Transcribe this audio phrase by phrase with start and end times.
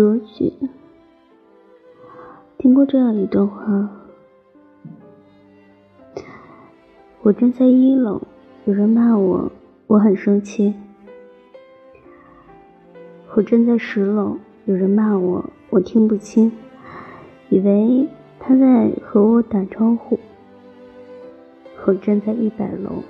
[0.00, 0.50] 格局。
[2.56, 3.90] 听过这样一段话：
[7.20, 8.22] 我站在一楼，
[8.64, 9.52] 有人骂我，
[9.88, 10.72] 我很生气；
[13.34, 16.50] 我站在十楼，有人骂我，我听不清，
[17.50, 18.08] 以为
[18.38, 20.18] 他在和我打招呼；
[21.84, 23.02] 我站在一百楼，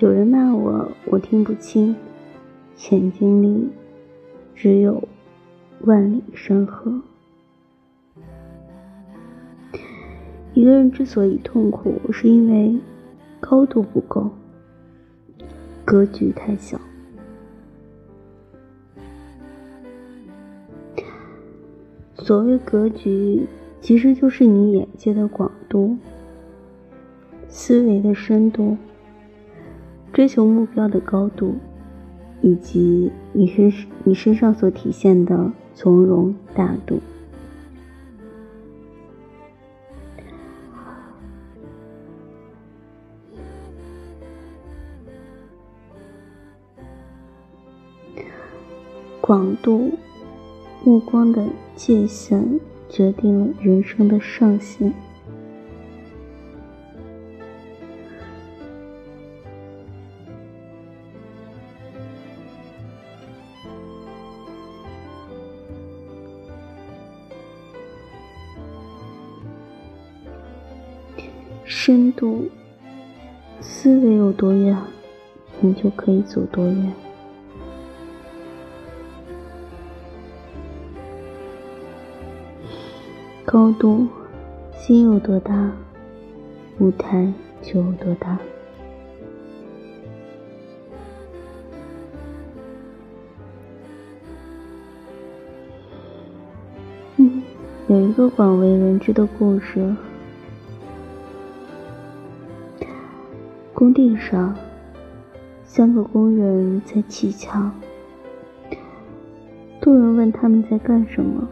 [0.00, 1.94] 有人骂我，我听不清，
[2.90, 3.70] 眼睛里
[4.56, 5.00] 只有
[5.84, 7.00] 万里山河。
[10.54, 12.78] 一个人之所以痛苦，是因为
[13.40, 14.30] 高度不够，
[15.84, 16.78] 格局太小。
[22.14, 23.46] 所谓格局，
[23.80, 25.96] 其实就是你眼界的广度、
[27.48, 28.76] 思维的深度、
[30.12, 31.56] 追求目标的高度，
[32.40, 33.72] 以及你身
[34.04, 37.00] 你身上所体现的从容大度。
[49.20, 49.92] 广度，
[50.84, 54.92] 目光的界限决定了人生的上限。
[71.74, 72.48] 深度，
[73.62, 74.76] 思维有多远，
[75.60, 76.92] 你就可以走多远。
[83.46, 84.06] 高度，
[84.76, 85.72] 心有多大，
[86.78, 87.32] 舞台
[87.62, 88.38] 就有多大。
[97.88, 99.96] 有一个广为人知的故事：
[103.74, 104.54] 工地上，
[105.64, 107.72] 三个工人在砌墙，
[109.80, 111.48] 路人问他们在干什么。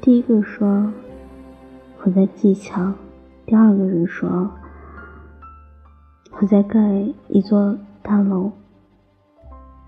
[0.00, 0.92] 第一个说
[2.02, 2.94] 我在砌墙，
[3.46, 4.50] 第二个人说
[6.40, 6.80] 我在盖
[7.28, 8.50] 一座大楼，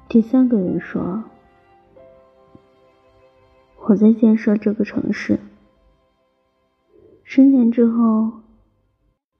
[0.08, 1.25] 第三个人说
[3.87, 5.38] 我在建设这个城市。
[7.25, 8.31] 十年之后，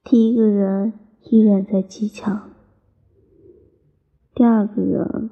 [0.03, 0.93] 第一个人
[1.29, 2.49] 依然在砌墙，
[4.33, 5.29] 第二个人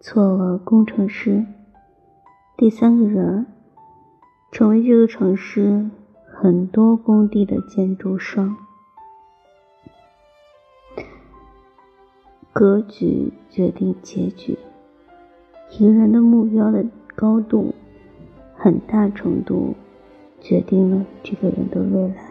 [0.00, 1.46] 做了工程师，
[2.56, 3.46] 第三个人。
[4.52, 5.88] 成为这个城市
[6.26, 8.56] 很多工地的建筑商，
[12.52, 14.58] 格局决定结局。
[15.70, 17.72] 一个人的目标的高度，
[18.56, 19.76] 很大程度
[20.40, 22.29] 决定了这个人的未来。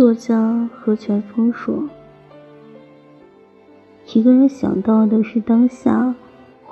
[0.00, 1.86] 作家何全峰说。
[4.14, 6.14] 一个人想到的是当下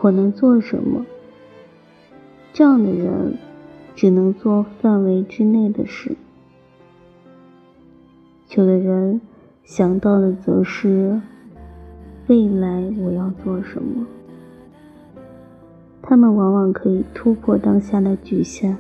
[0.01, 1.05] 我能做什么，
[2.55, 3.37] 这样的人
[3.95, 6.17] 只能做范围之内的事。
[8.57, 9.21] 有的人
[9.63, 11.21] 想到的则是
[12.29, 14.07] 未来我要做什么，
[16.01, 18.79] 他们往往可以突破当下的局限。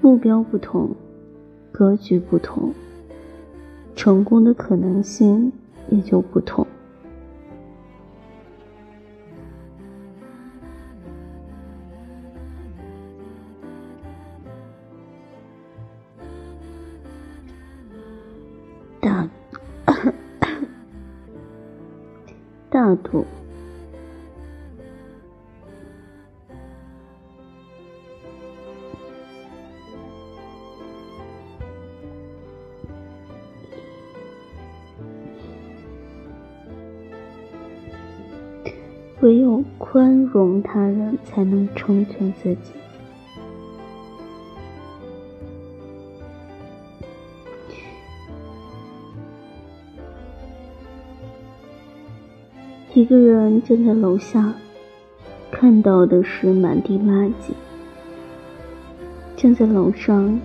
[0.00, 0.90] 目标不同，
[1.76, 2.72] 格局不同。
[3.94, 5.52] 成功的可能性
[5.90, 6.66] 也就不同。
[18.98, 19.28] 大
[22.70, 23.26] 大度。
[39.20, 42.72] 唯有宽容他人，才能成全自己。
[52.92, 54.54] 一个人站在楼下，
[55.50, 57.52] 看到的是满地垃圾；
[59.36, 60.40] 站在楼上，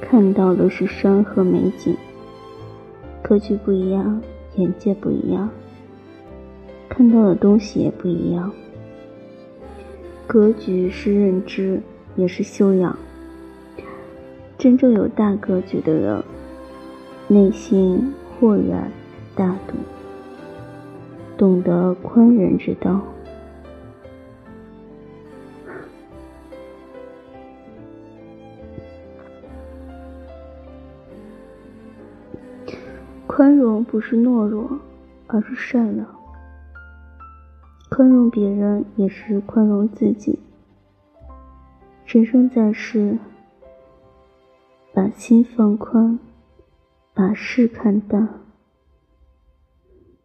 [0.00, 1.96] 看到的是山河美景。
[3.22, 4.20] 格局不一样，
[4.56, 5.48] 眼界不一样。
[6.96, 8.52] 看到的东西也不一样。
[10.28, 11.80] 格局是认知，
[12.14, 12.96] 也是修养。
[14.56, 16.22] 真正有大格局的人，
[17.26, 18.88] 内心豁然
[19.34, 19.74] 大度，
[21.36, 23.00] 懂得宽仁之道。
[33.26, 34.78] 宽容不是懦弱，
[35.26, 36.23] 而是善良。
[37.96, 40.40] 宽容别人也是宽容自己。
[42.04, 43.20] 人生在世，
[44.92, 46.18] 把心放宽，
[47.14, 48.40] 把事看淡，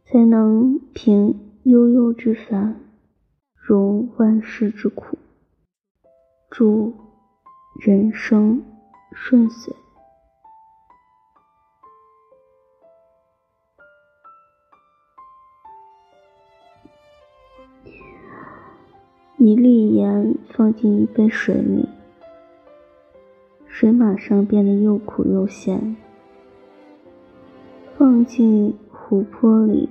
[0.04, 2.82] 才能平悠悠之烦，
[3.54, 5.20] 容万事之苦，
[6.50, 6.96] 祝
[7.80, 8.64] 人生
[9.14, 9.76] 顺遂。
[19.42, 21.88] 一粒盐放进一杯水里，
[23.70, 25.96] 水马上变得又苦又咸；
[27.98, 29.88] 放进湖泊里，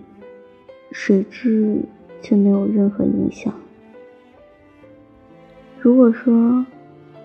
[0.92, 1.78] 水质
[2.20, 3.54] 却没有任何影响。
[5.80, 6.66] 如果说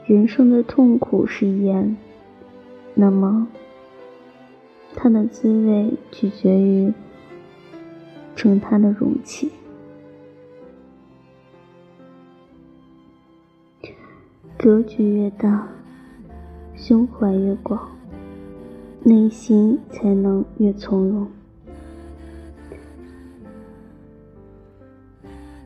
[0.05, 1.97] 人生的痛苦是盐，
[2.93, 3.49] 那么
[4.95, 6.93] 它的滋味取决于
[8.33, 9.51] 盛它的容器。
[14.57, 15.67] 格局越大，
[16.75, 17.89] 胸怀越广，
[19.03, 21.27] 内心才能越从容。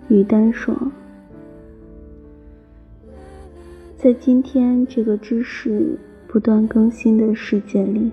[0.07, 0.73] 于丹说
[3.97, 8.11] ：“在今天这个知识不断更新的世界里，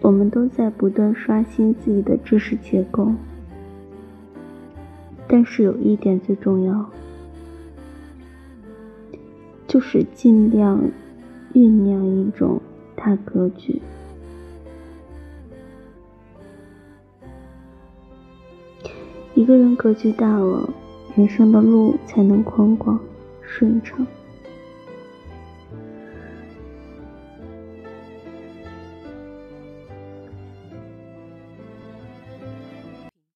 [0.00, 3.12] 我们都在不断刷新自己的知识结构。
[5.28, 6.88] 但是有一点最重要。”
[9.70, 10.82] 就是尽量
[11.54, 12.60] 酝酿一种
[12.96, 13.80] 大格局。
[19.36, 20.68] 一个人格局大了，
[21.14, 22.98] 人生的路才能宽广
[23.42, 24.04] 顺畅。